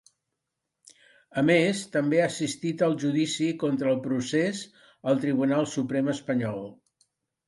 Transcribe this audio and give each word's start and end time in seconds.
A 1.41 1.41
més, 1.49 1.81
també 1.95 2.21
ha 2.21 2.29
assistit 2.31 2.81
al 2.87 2.95
judici 3.03 3.49
contra 3.63 3.91
al 3.91 3.99
procés 4.05 4.63
al 5.13 5.21
Tribunal 5.27 5.69
Suprem 5.75 6.11
espanyol. 6.15 6.65